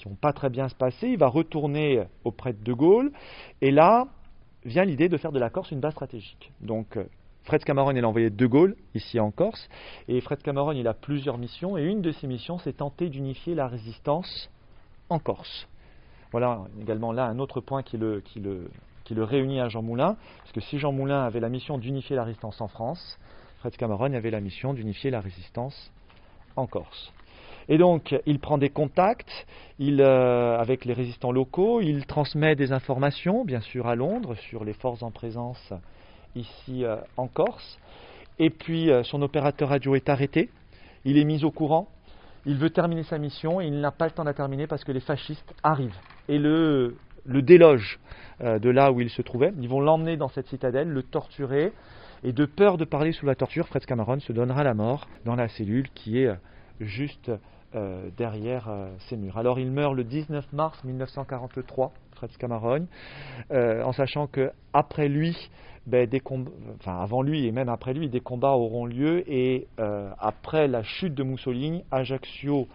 [0.05, 1.09] vont pas très bien se passer.
[1.09, 3.11] Il va retourner auprès de De Gaulle.
[3.61, 4.07] Et là,
[4.65, 6.51] vient l'idée de faire de la Corse une base stratégique.
[6.61, 7.05] Donc euh,
[7.43, 9.67] Fred Cameron est l'envoyé de Gaulle, ici en Corse,
[10.07, 13.67] et Fred Cameron a plusieurs missions, et une de ses missions c'est tenter d'unifier la
[13.67, 14.49] résistance
[15.09, 15.67] en Corse.
[16.31, 18.69] Voilà également là un autre point qui le, qui le,
[19.03, 22.15] qui le réunit à Jean Moulin, parce que si Jean Moulin avait la mission d'unifier
[22.15, 23.19] la résistance en France,
[23.59, 25.91] Fred Cameron avait la mission d'unifier la résistance
[26.55, 27.11] en Corse.
[27.71, 29.47] Et donc, il prend des contacts
[29.79, 34.73] euh, avec les résistants locaux, il transmet des informations, bien sûr, à Londres, sur les
[34.73, 35.71] forces en présence
[36.35, 37.79] ici euh, en Corse.
[38.39, 40.49] Et puis, euh, son opérateur radio est arrêté,
[41.05, 41.87] il est mis au courant,
[42.45, 44.83] il veut terminer sa mission et il n'a pas le temps de la terminer parce
[44.83, 47.99] que les fascistes arrivent et le, le délogent
[48.41, 49.53] de là où il se trouvait.
[49.61, 51.71] Ils vont l'emmener dans cette citadelle, le torturer.
[52.23, 55.35] Et de peur de parler sous la torture, Fred Cameron se donnera la mort dans
[55.35, 56.31] la cellule qui est
[56.81, 57.31] juste
[57.75, 59.37] euh, derrière euh, ces murs.
[59.37, 62.85] Alors il meurt le 19 mars 1943, Fred Scamarogne,
[63.51, 65.37] euh, en sachant que après lui,
[65.87, 66.07] ben,
[66.85, 71.23] avant lui et même après lui, des combats auront lieu et après la chute de
[71.23, 72.67] Mussolini, Ajaccio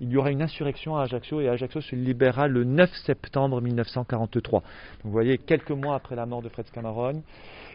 [0.00, 4.60] il y aura une insurrection à Ajaccio et Ajaccio se libérera le 9 septembre 1943.
[4.60, 4.66] Donc,
[5.04, 7.22] vous voyez, quelques mois après la mort de Fred Scamarogne,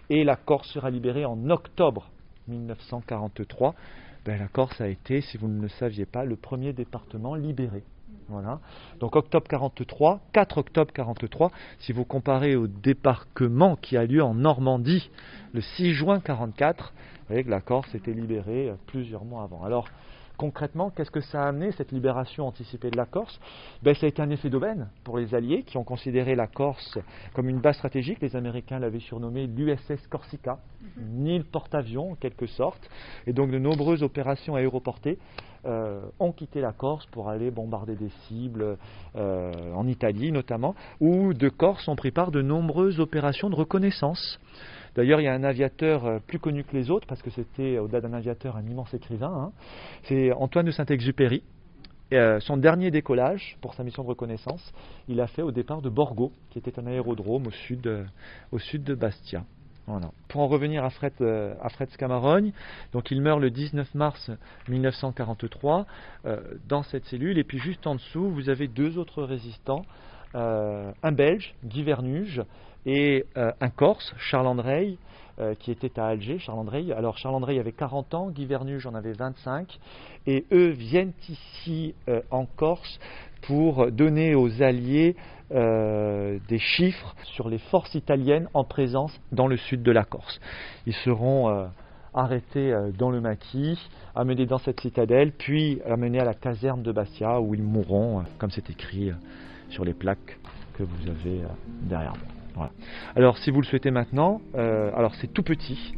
[0.09, 2.09] et la Corse sera libérée en octobre
[2.47, 3.75] 1943
[4.25, 7.83] ben, la Corse a été, si vous ne le saviez pas, le premier département libéré.
[8.27, 8.59] Voilà.
[8.99, 14.35] Donc octobre 43, 4 octobre 43, si vous comparez au débarquement qui a lieu en
[14.35, 15.09] Normandie
[15.53, 19.63] le 6 juin 44, vous voyez que la Corse était libérée euh, plusieurs mois avant.
[19.63, 19.87] Alors
[20.39, 23.39] concrètement, qu'est-ce que ça a amené, cette libération anticipée de la Corse?
[23.83, 26.97] Ben, Ça a été un effet d'aubaine pour les Alliés qui ont considéré la Corse
[27.33, 28.19] comme une base stratégique.
[28.21, 30.59] Les Américains l'avaient surnommée l'USS Corsica,
[30.97, 32.89] une île porte-avions en quelque sorte.
[33.27, 35.19] Et donc de nombreuses opérations aéroportées
[35.65, 38.77] euh, ont quitté la Corse pour aller bombarder des cibles
[39.17, 44.39] euh, en Italie notamment, où de Corse ont pris part de nombreuses opérations de reconnaissance.
[44.95, 47.77] D'ailleurs, il y a un aviateur euh, plus connu que les autres, parce que c'était,
[47.77, 49.31] au-delà d'un aviateur, un immense écrivain.
[49.33, 49.51] Hein.
[50.03, 51.43] C'est Antoine de Saint-Exupéry.
[52.11, 54.73] Euh, son dernier décollage pour sa mission de reconnaissance,
[55.07, 58.03] il a fait au départ de Borgo, qui était un aérodrome au sud, euh,
[58.51, 59.43] de Bastia.
[60.27, 62.51] Pour en revenir à Fred, à Scamarogne,
[63.09, 64.29] il meurt le 19 mars
[64.67, 65.87] 1943
[66.67, 69.81] dans cette cellule, et puis juste en dessous, vous avez deux autres résistants,
[70.35, 72.43] un Belge, Guy Vernuge,
[72.85, 74.97] et euh, un Corse, Charles André,
[75.39, 76.91] euh, qui était à Alger, Charles André.
[76.95, 79.79] Alors Charles André avait 40 ans, Guy Vernuge en avait 25,
[80.27, 82.99] et eux viennent ici euh, en Corse
[83.43, 85.15] pour donner aux Alliés
[85.51, 90.39] des chiffres sur les forces italiennes en présence dans le sud de la Corse.
[90.85, 91.67] Ils seront
[92.13, 93.79] arrêtés dans le maquis,
[94.13, 98.51] amenés dans cette citadelle, puis amenés à la caserne de Bastia où ils mourront, comme
[98.51, 99.11] c'est écrit
[99.69, 100.37] sur les plaques
[100.77, 101.41] que vous avez
[101.81, 102.38] derrière moi.
[103.15, 105.93] Alors si vous le souhaitez maintenant, euh, alors c'est tout petit,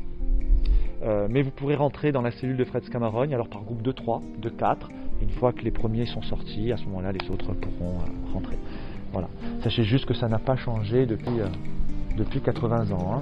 [1.03, 3.91] euh, mais vous pourrez rentrer dans la cellule de Fred Scamarogne, alors par groupe de
[3.91, 4.89] 3, de 4.
[5.21, 8.57] Une fois que les premiers sont sortis, à ce moment-là, les autres pourront euh, rentrer.
[9.11, 9.27] Voilà.
[9.63, 11.41] Sachez juste que ça n'a pas changé depuis,
[12.17, 13.21] depuis 80 ans.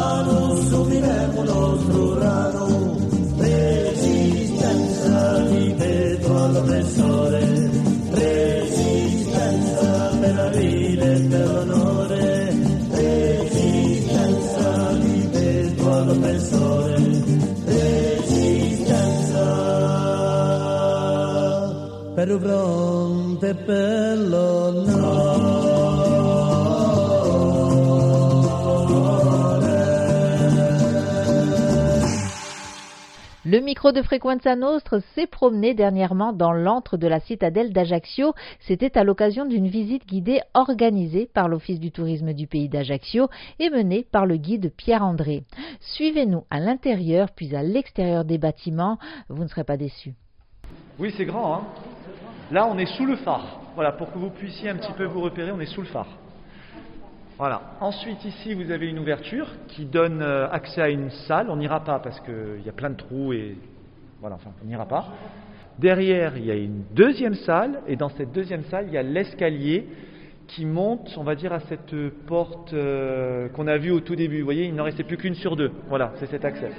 [0.00, 2.96] Mano, subiremo il nostro rano,
[3.36, 5.18] resistenza
[5.50, 7.70] di vetro all'oppressore,
[8.10, 9.88] resistenza
[10.20, 12.54] per la vita e per l'onore,
[12.90, 14.68] resistenza
[15.02, 16.94] di vetro all'oppressore,
[17.64, 19.44] resistenza
[22.14, 24.89] per il fronte e per l'onore.
[33.60, 38.32] Le micro de Frequenza Nostre s'est promené dernièrement dans l'antre de la citadelle d'Ajaccio.
[38.60, 43.68] C'était à l'occasion d'une visite guidée organisée par l'Office du tourisme du pays d'Ajaccio et
[43.68, 45.44] menée par le guide Pierre-André.
[45.80, 48.96] Suivez-nous à l'intérieur puis à l'extérieur des bâtiments,
[49.28, 50.14] vous ne serez pas déçus.
[50.98, 51.56] Oui, c'est grand.
[51.56, 51.64] Hein
[52.50, 53.60] Là, on est sous le phare.
[53.74, 56.08] Voilà, pour que vous puissiez un petit peu vous repérer, on est sous le phare.
[57.40, 57.62] Voilà.
[57.80, 61.48] Ensuite, ici, vous avez une ouverture qui donne euh, accès à une salle.
[61.48, 63.56] On n'ira pas parce qu'il y a plein de trous et
[64.20, 65.06] voilà, enfin, on n'ira pas.
[65.78, 69.02] Derrière, il y a une deuxième salle et dans cette deuxième salle, il y a
[69.02, 69.88] l'escalier
[70.48, 71.94] qui monte, on va dire, à cette
[72.26, 74.40] porte euh, qu'on a vue au tout début.
[74.40, 75.72] Vous voyez, il n'en restait plus qu'une sur deux.
[75.88, 76.72] Voilà, c'est cet accès.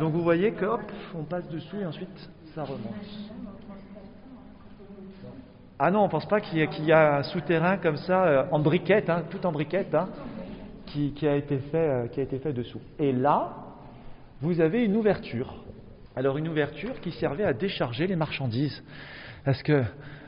[0.00, 0.82] Donc vous voyez que hop,
[1.16, 2.82] on passe dessous et ensuite ça remonte.
[5.80, 8.24] Ah non, on ne pense pas qu'il y, qu'il y a un souterrain comme ça,
[8.24, 10.08] euh, en briquette, hein, tout en briquette, hein,
[10.86, 12.80] qui, qui a été fait, euh, qui a été fait dessous.
[12.98, 13.50] Et là,
[14.40, 15.54] vous avez une ouverture.
[16.16, 18.82] Alors une ouverture qui servait à décharger les marchandises.
[19.44, 19.84] Parce que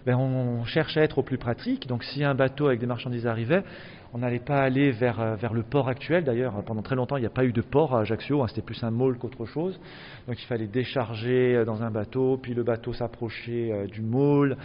[0.07, 1.89] ben, on cherche à être au plus pratique.
[1.89, 3.65] Donc si un bateau avec des marchandises arrivait,
[4.13, 6.25] on n'allait pas aller vers, euh, vers le port actuel.
[6.25, 8.43] D'ailleurs, pendant très longtemps, il n'y a pas eu de port à Ajaccio.
[8.43, 9.79] hein, C'était plus un môle qu'autre chose.
[10.27, 14.57] Donc il fallait décharger euh, dans un bateau, puis le bateau s'approchait euh, du môle,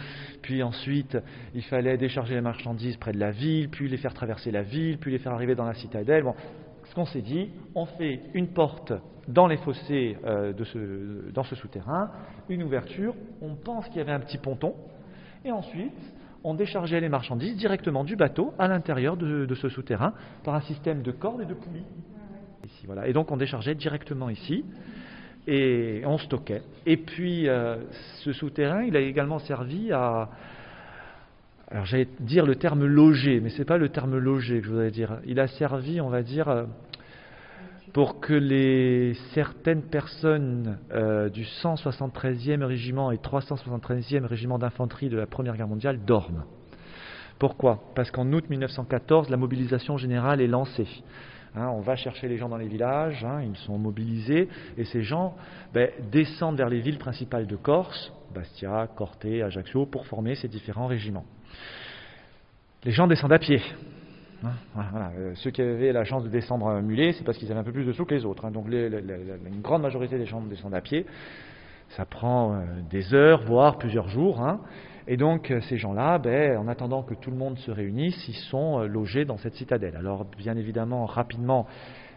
[0.42, 1.16] puis ensuite
[1.54, 4.98] il fallait décharger les marchandises près de la ville, puis les faire traverser la ville,
[4.98, 6.24] puis les faire arriver dans la citadelle.
[6.24, 6.34] Bon,
[6.84, 8.92] ce qu'on s'est dit, on fait une porte
[9.28, 12.10] dans les fossés euh, de ce, dans ce souterrain,
[12.48, 14.74] une ouverture, on pense qu'il y avait un petit ponton,
[15.44, 15.92] et ensuite
[16.44, 20.12] on déchargeait les marchandises directement du bateau à l'intérieur de, ce souterrain
[20.44, 21.84] par un système de cordes et de poulies.
[23.06, 24.64] Et donc on déchargeait directement ici
[25.46, 26.62] et on stockait.
[26.84, 27.76] Et puis euh,
[28.24, 30.30] ce souterrain, il a également servi à,
[31.68, 34.90] alors j'allais dire le terme loger, mais c'est pas le terme loger que je voudrais
[34.92, 35.18] dire.
[35.26, 36.64] Il a servi, on va dire, euh,
[37.96, 45.24] pour que les certaines personnes euh, du 173e régiment et 373e régiment d'infanterie de la
[45.24, 46.44] Première Guerre mondiale dorment.
[47.38, 47.80] Pourquoi?
[47.94, 50.86] Parce qu'en août 1914, la mobilisation générale est lancée.
[51.54, 55.00] Hein, on va chercher les gens dans les villages, hein, ils sont mobilisés, et ces
[55.00, 55.34] gens
[55.72, 60.86] ben, descendent vers les villes principales de Corse, Bastia, Corté, Ajaccio, pour former ces différents
[60.86, 61.24] régiments.
[62.84, 63.62] Les gens descendent à pied.
[64.44, 64.50] Hein,
[65.16, 67.64] euh, ceux qui avaient la chance de descendre à mulet, c'est parce qu'ils avaient un
[67.64, 68.48] peu plus de sous que les autres.
[68.50, 71.06] donc les, une grande majorité des gens descendent à pied.
[71.90, 74.44] Ça prend euh, des heures, voire plusieurs jours.
[75.08, 78.34] Et donc euh, ces gens-là, ben, en attendant que tout le monde se réunisse, ils
[78.50, 79.96] sont logés dans cette citadelle.
[79.96, 81.66] Alors bien évidemment, rapidement,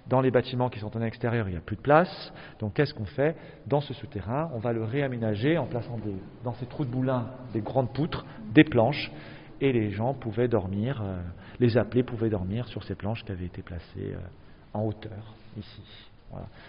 [0.08, 2.34] dans les bâtiments qui sont en extérieur, il n'y a plus de place.
[2.60, 3.36] Donc qu'est-ce qu'on fait
[3.67, 5.99] Dans ce souterrain, on va le réaménager en plaçant
[6.43, 9.12] dans ces trous de boulins des grandes poutres, des planches,
[9.61, 11.19] et les gens pouvaient dormir, euh,
[11.59, 14.15] les appelés pouvaient dormir sur ces planches qui avaient été placées
[14.73, 16.09] en hauteur, ici.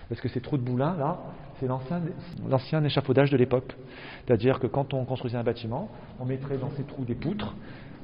[0.08, 1.18] Parce que ces trous de boulins, là,
[1.58, 3.76] c'est l'ancien échafaudage de l'époque.
[4.24, 7.54] C'est-à-dire que quand on construisait un bâtiment, on mettrait dans ces trous des poutres.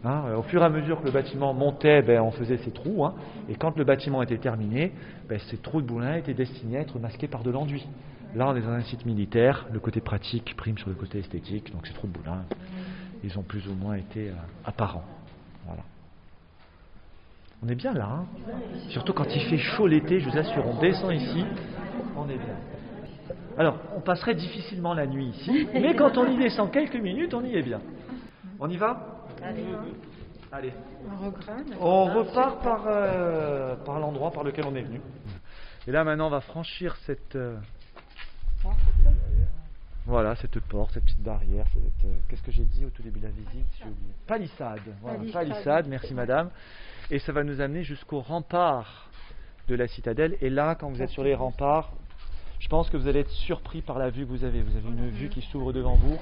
[0.04, 0.34] Hein.
[0.36, 3.04] au fur et à mesure que le bâtiment montait, ben, on faisait ces trous.
[3.04, 3.14] Hein.
[3.48, 4.92] et quand le bâtiment était terminé,
[5.28, 7.84] ben, ces trous de boulins étaient destinés à être masqués par de l'enduit.
[8.34, 11.72] Là, on est dans un site militaire, le côté pratique prime sur le côté esthétique,
[11.72, 12.44] donc ces trous de boulins,
[13.24, 15.04] ils ont plus ou moins été euh, apparents.
[15.66, 15.82] Voilà.
[17.62, 18.26] On est bien là, hein
[18.90, 21.44] surtout quand il fait chaud l'été, je vous assure, on descend ici,
[22.16, 22.56] on est bien.
[23.58, 27.42] Alors, on passerait difficilement la nuit ici, mais quand on y descend quelques minutes, on
[27.42, 27.80] y est bien.
[28.60, 29.24] On y va?
[30.52, 30.72] Allez.
[31.80, 35.00] On repart par, euh, par l'endroit par lequel on est venu.
[35.86, 37.36] Et là, maintenant, on va franchir cette.
[37.36, 37.56] Euh,
[40.06, 41.66] voilà, cette porte, cette petite barrière.
[41.76, 43.66] Euh, qu'est-ce que j'ai dit au tout début de la visite?
[44.26, 44.80] Palissade.
[45.02, 46.50] Voilà, palissade, merci madame
[47.10, 49.10] et ça va nous amener jusqu'au rempart
[49.68, 50.36] de la citadelle.
[50.40, 51.92] Et là, quand vous êtes sur les remparts,
[52.58, 54.62] je pense que vous allez être surpris par la vue que vous avez.
[54.62, 56.18] Vous avez une vue qui s'ouvre devant vous.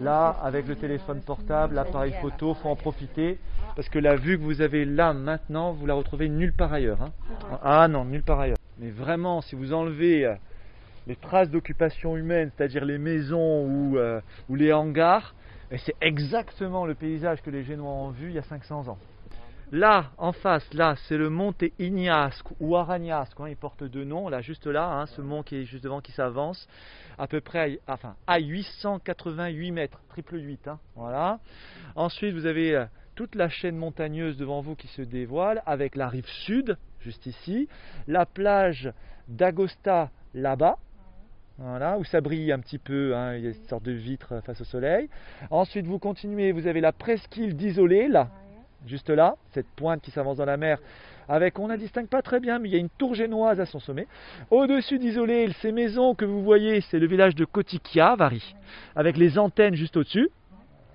[0.00, 3.38] Là, avec le téléphone portable, l'appareil photo, faut en profiter
[3.76, 7.02] parce que la vue que vous avez là maintenant, vous la retrouvez nulle part ailleurs.
[7.02, 7.12] Hein.
[7.62, 8.58] Ah non, nulle part ailleurs.
[8.78, 10.34] Mais vraiment, si vous enlevez euh,
[11.06, 15.34] les traces d'occupation humaine, c'est-à-dire les maisons ou, euh, les hangars,
[15.78, 18.98] c'est exactement le paysage que les Génois ont vu il y a 500 ans.
[19.72, 23.40] Là, en face, là, c'est le monte Ignasque ou Aragnasque.
[23.40, 24.28] Hein, il porte deux noms.
[24.28, 26.68] Là, juste là, hein, ce mont qui est juste devant, qui s'avance,
[27.18, 30.68] à peu près, à, enfin, à 888 mètres, triple 8.
[30.68, 31.40] Hein, voilà.
[31.96, 32.84] Ensuite, vous avez euh,
[33.16, 37.68] toute la chaîne montagneuse devant vous qui se dévoile, avec la rive sud, juste ici,
[38.06, 38.92] la plage
[39.28, 40.78] d'Agosta là-bas,
[41.58, 44.40] voilà, où ça brille un petit peu, hein, il y a une sorte de vitre
[44.44, 45.08] face au soleil.
[45.50, 48.28] Ensuite, vous continuez, vous avez la presqu'île d'Isolé, là,
[48.86, 50.78] juste là, cette pointe qui s'avance dans la mer,
[51.28, 53.66] avec, on ne distingue pas très bien, mais il y a une tour génoise à
[53.66, 54.06] son sommet.
[54.50, 58.54] Au-dessus d'Isolé, ces maisons que vous voyez, c'est le village de Kotikia, Vari,
[58.96, 60.30] avec les antennes juste au-dessus.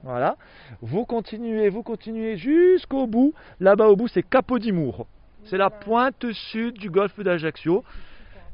[0.04, 0.38] Voilà.
[0.82, 3.34] Vous continuez, vous continuez jusqu'au bout.
[3.60, 5.08] Là-bas au bout, c'est Capodimour.
[5.45, 7.84] C'est la pointe sud du golfe d'Ajaccio.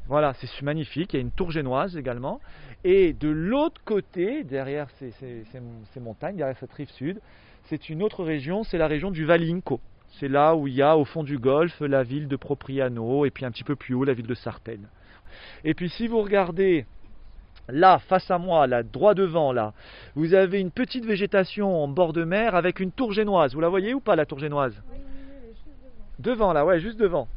[0.07, 1.13] Voilà, c'est magnifique.
[1.13, 2.39] Il y a une tour génoise également.
[2.83, 7.19] Et de l'autre côté, derrière ces, ces, montagnes, derrière cette rive sud,
[7.63, 9.79] c'est une autre région, c'est la région du Valinco.
[10.19, 13.31] C'est là où il y a au fond du golfe la ville de Propriano et
[13.31, 14.87] puis un petit peu plus haut la ville de Sartène.
[15.63, 16.85] Et puis si vous regardez
[17.67, 19.73] là face à moi, là droit devant là,
[20.13, 23.55] vous avez une petite végétation en bord de mer avec une tour génoise.
[23.55, 24.79] Vous la voyez ou pas la tour génoise?
[24.91, 24.99] Oui,
[26.19, 27.27] Devant là, ouais, juste devant.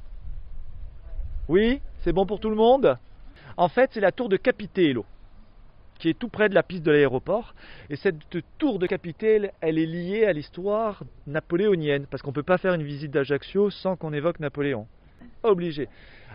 [1.49, 2.99] Oui, c'est bon pour tout le monde
[3.57, 5.05] En fait, c'est la tour de Capitello
[5.99, 7.55] qui est tout près de la piste de l'aéroport.
[7.91, 8.17] Et cette
[8.59, 12.75] tour de capitale, elle est liée à l'histoire napoléonienne, parce qu'on ne peut pas faire
[12.75, 14.87] une visite d'Ajaccio sans qu'on évoque Napoléon.
[15.43, 15.89] Obligé.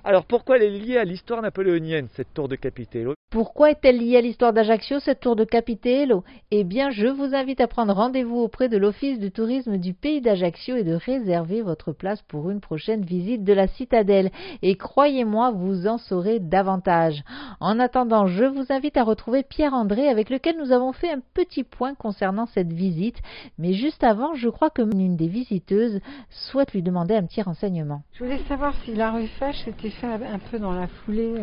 [0.04, 4.18] Alors pourquoi elle est liée à l'histoire napoléonienne, cette tour de Capitello Pourquoi est-elle liée
[4.18, 8.38] à l'histoire d'Ajaccio, cette tour de Capitello Eh bien, je vous invite à prendre rendez-vous
[8.38, 12.60] auprès de l'Office du tourisme du pays d'Ajaccio et de réserver votre place pour une
[12.60, 14.30] prochaine visite de la citadelle.
[14.62, 17.24] Et croyez-moi, vous en saurez davantage.
[17.60, 21.64] En attendant, je vous invite à retrouver Pierre-André avec lequel nous avons fait un petit
[21.64, 23.18] point concernant cette visite.
[23.58, 28.04] Mais juste avant, je crois que une des visiteuses souhaite lui demander un petit renseignement.
[28.14, 31.34] Je voulais savoir si la rue Fèche était fait un peu dans la foulée,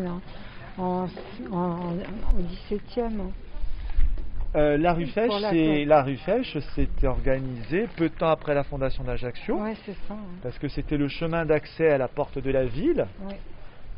[0.81, 1.05] en,
[1.53, 3.11] au 17e.
[4.57, 8.65] Euh, la rue Fèche, c'est la rue Fèche, c'était organisé peu de temps après la
[8.65, 10.15] fondation d'Ajaccio, Ouais, c'est ça.
[10.15, 10.17] hein.
[10.43, 13.07] parce que c'était le chemin d'accès à la porte de la ville.
[13.29, 13.39] Ouais.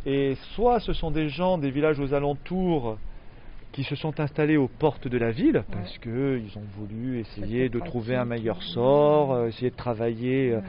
[0.05, 2.99] Et soit ce sont des gens des villages aux alentours
[3.70, 7.78] qui se sont installés aux portes de la ville parce qu'ils ont voulu essayer de
[7.80, 10.61] trouver un meilleur sort, euh, essayer de travailler euh,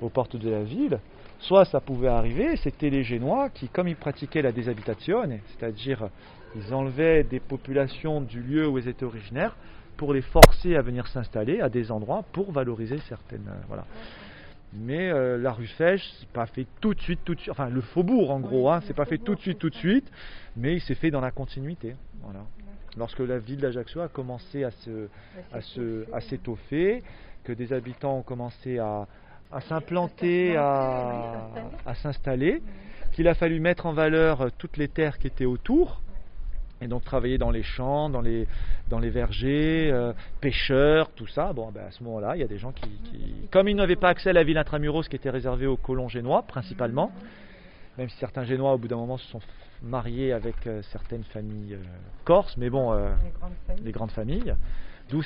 [0.00, 0.98] aux portes de la ville.
[1.46, 6.08] Soit ça pouvait arriver, c'était les Génois qui, comme ils pratiquaient la déshabitazione, c'est-à-dire
[6.56, 9.56] ils enlevaient des populations du lieu où ils étaient originaires
[9.96, 13.46] pour les forcer à venir s'installer à des endroits pour valoriser certaines.
[13.48, 13.84] euh, voilà.
[14.72, 17.52] Mais euh, la rue Fèche, c'est pas fait tout de suite, tout de suite.
[17.52, 20.10] Enfin, le faubourg en gros, hein, c'est pas fait tout de suite, tout de suite,
[20.56, 21.94] mais il s'est fait dans la continuité.
[22.22, 22.40] Voilà.
[22.98, 25.06] Lorsque la ville d'Ajaccio a commencé à se,
[25.52, 27.04] à se, à s'étoffer,
[27.44, 29.06] que des habitants ont commencé à,
[29.52, 31.48] à s'implanter, à,
[31.84, 32.62] à s'installer,
[33.12, 36.00] qu'il a fallu mettre en valeur euh, toutes les terres qui étaient autour,
[36.82, 38.46] et donc travailler dans les champs, dans les,
[38.88, 41.52] dans les vergers, euh, pêcheurs, tout ça.
[41.54, 43.96] Bon, ben, à ce moment-là, il y a des gens qui, qui- Comme ils n'avaient
[43.96, 47.10] pas accès à la ville intramuros qui était réservée aux colons génois, principalement,
[47.96, 49.40] même si certains génois, au bout d'un moment, se sont
[49.82, 51.84] mariés avec euh, certaines familles euh,
[52.24, 52.92] corses, mais bon,
[53.84, 54.54] Les grandes familles.
[55.08, 55.22] d'où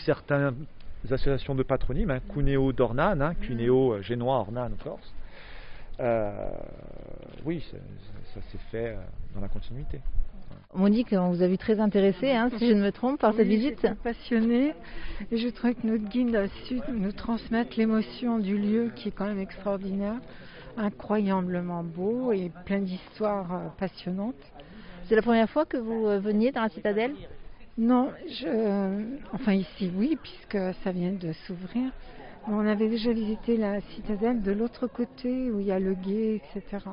[1.03, 5.13] certaines associations de patronymes, hein, Cuneo d'Ornane, hein, Cuneo euh, génois, Ornane corse.
[6.01, 6.33] Euh,
[7.45, 8.97] oui, ça, ça- ça s'est fait euh,
[9.35, 10.01] dans la continuité.
[10.75, 13.47] Monique, on vous a vu très intéressée, hein, si je ne me trompe, par cette
[13.49, 13.87] visite.
[14.03, 14.73] passionnée
[15.31, 19.13] et je trouvais que notre guide a su nous transmettre l'émotion du lieu qui est
[19.13, 20.17] quand même extraordinaire,
[20.77, 24.35] incroyablement beau et plein d'histoires euh, passionnantes.
[25.07, 27.15] C'est la première fois que vous veniez dans la citadelle?
[27.79, 31.91] Non, je, enfin ici oui, puisque ça vient de s'ouvrir.
[32.47, 36.37] On avait déjà visité la citadelle de l'autre côté où il y a le guet,
[36.37, 36.85] etc.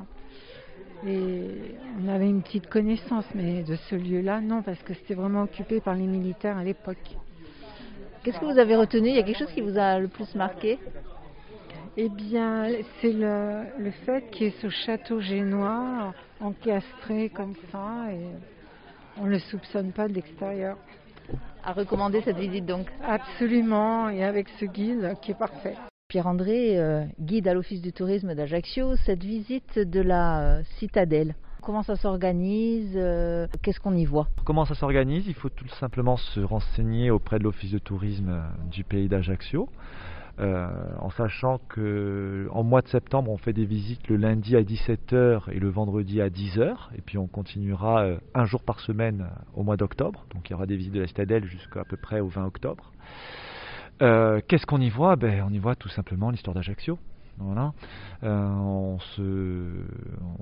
[1.06, 5.42] Et on avait une petite connaissance, mais de ce lieu-là, non, parce que c'était vraiment
[5.42, 7.16] occupé par les militaires à l'époque.
[8.22, 9.08] Qu'est-ce que vous avez retenu?
[9.08, 10.78] Il y a quelque chose qui vous a le plus marqué?
[11.96, 12.66] Eh bien,
[13.00, 18.26] c'est le, le fait qu'il y ait ce château génois encastré comme ça, et
[19.20, 20.76] on ne le soupçonne pas de l'extérieur.
[21.64, 22.86] À recommander cette visite donc.
[23.04, 25.74] Absolument, et avec ce guide qui est parfait.
[26.08, 31.82] Pierre-André, euh, guide à l'Office du tourisme d'Ajaccio, cette visite de la euh, citadelle, comment
[31.82, 34.28] ça s'organise euh, Qu'est-ce qu'on y voit?
[34.46, 35.26] Comment ça s'organise?
[35.26, 39.68] Il faut tout simplement se renseigner auprès de l'office de tourisme du pays d'Ajaccio,
[40.40, 40.68] euh,
[41.00, 45.50] en sachant que en mois de septembre, on fait des visites le lundi à 17h
[45.50, 49.60] et le vendredi à 10h, et puis on continuera euh, un jour par semaine euh,
[49.60, 50.26] au mois d'octobre.
[50.32, 52.92] Donc il y aura des visites de la citadelle jusqu'à peu près au 20 octobre.
[54.00, 55.16] Qu'est-ce qu'on y voit?
[55.16, 57.00] Ben, On y voit tout simplement l'histoire d'Ajaccio.
[57.38, 57.72] Voilà.
[58.22, 59.22] On, se,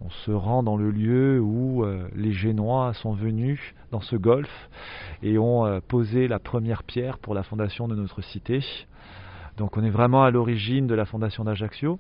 [0.05, 1.83] on se rend dans le lieu où
[2.15, 4.69] les Génois sont venus dans ce golfe
[5.23, 8.61] et ont posé la première pierre pour la fondation de notre cité.
[9.57, 11.99] Donc on est vraiment à l'origine de la fondation d'Ajaccio.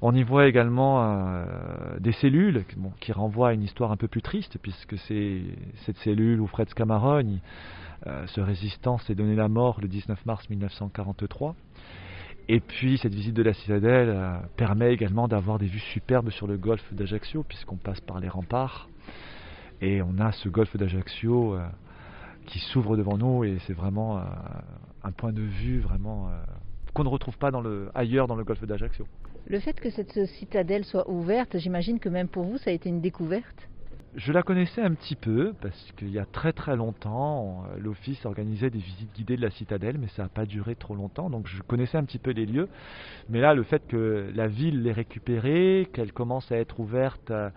[0.00, 1.44] On y voit également euh,
[2.00, 2.64] des cellules
[3.00, 5.42] qui- renvoient à une histoire un peu plus triste, puisque c'est
[5.84, 7.38] cette cellule où Fred Scamarogne,
[8.08, 11.54] euh, ce résistant, s'est donné la mort le 19 mars 1943.
[12.48, 16.48] Et puis cette visite de la citadelle euh, permet également d'avoir des vues superbes sur
[16.48, 18.88] le golfe d'Ajaccio, puisqu'on passe par les remparts.
[19.80, 21.64] Et on a ce golfe d'Ajaccio euh,
[22.46, 24.22] qui s'ouvre devant nous, et c'est vraiment euh,
[25.04, 26.32] un point de vue vraiment euh,
[26.94, 29.06] qu'on ne retrouve pas dans le, ailleurs dans le golfe d'Ajaccio.
[29.46, 32.88] Le fait que cette citadelle soit ouverte, j'imagine que même pour vous, ça a été
[32.88, 33.68] une découverte?
[34.14, 38.26] Je la connaissais un petit peu parce qu'il y a très très longtemps, euh, l'office
[38.26, 41.46] organisait des visites guidées de la citadelle, mais ça n'a pas duré trop longtemps, donc
[41.46, 42.68] je connaissais un petit peu les lieux.
[43.30, 47.48] Mais là, le fait que la ville l'ait récupérée, qu'elle commence à être ouverte euh,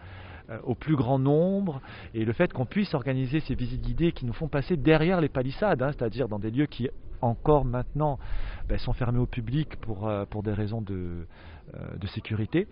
[0.63, 1.81] au plus grand nombre,
[2.13, 5.29] et le fait qu'on puisse organiser ces visites guidées qui nous font passer derrière les
[5.29, 6.89] palissades, hein, c'est-à-dire dans des lieux qui
[7.21, 8.19] encore maintenant
[8.67, 11.27] ben, sont fermés au public pour, euh, des raisons de,
[11.73, 12.67] euh, sécurité.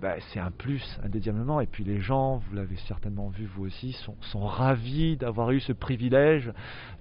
[0.00, 3.92] Ben, c'est un plus indéniablement et puis les gens, vous l'avez certainement vu vous aussi,
[3.92, 6.52] sont, ravis d'avoir eu ce privilège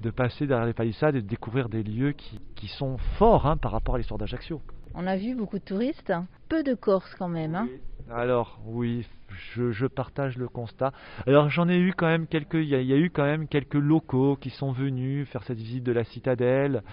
[0.02, 3.58] de passer derrière les palissades et de découvrir des lieux qui, qui sont forts hein,
[3.58, 4.62] par rapport à l'histoire d'Ajaccio.
[4.94, 6.14] On a vu beaucoup de touristes,
[6.50, 7.56] peu de Corses quand même.
[7.56, 7.68] Hein.
[8.12, 9.08] Alors oui,
[9.56, 10.92] je, partage le constat.
[11.26, 13.24] Alors j'en ai eu quand même quelques, il y, a- il y a eu quand
[13.24, 16.84] même quelques locaux qui sont venus faire cette visite de la citadelle.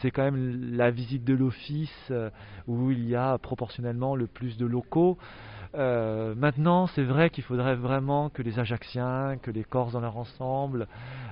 [0.00, 2.30] C'est quand même la visite de l'office euh,
[2.66, 5.18] où il y a proportionnellement le plus de locaux.
[5.74, 10.16] Euh, maintenant, c'est vrai qu'il faudrait vraiment que les Ajacciens, que les Corses dans leur
[10.16, 10.88] ensemble,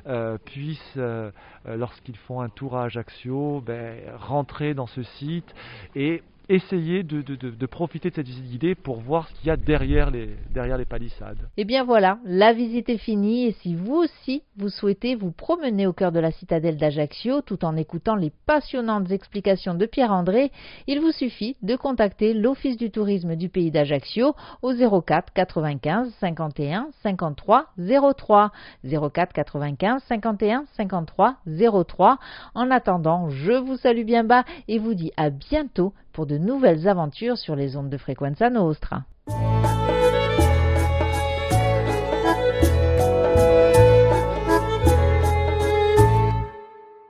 [0.06, 1.30] euh, puissent, euh,
[1.66, 5.54] lorsqu'ils font un tour à Ajaccio, ben, rentrer dans ce site
[5.94, 9.48] et essayez de, de, de, de profiter de cette visite guidée pour voir ce qu'il
[9.48, 11.38] y a derrière les, derrière les palissades.
[11.56, 15.30] Et Eh bien voilà, la visite est finie et si vous aussi vous souhaitez vous
[15.30, 20.50] promener au cœur de la citadelle d'Ajaccio tout en écoutant les passionnantes explications de Pierre-André,
[20.86, 26.88] il vous suffit de contacter l'Office du tourisme du pays d'Ajaccio au 04 95 51
[27.02, 28.50] 53 03
[28.84, 31.36] 04 95 51 53
[31.84, 32.18] 03.
[32.54, 36.88] En attendant, je vous salue bien bas et vous dis à bientôt pour de nouvelles
[36.88, 39.04] aventures sur les ondes de Frequenza Nostra.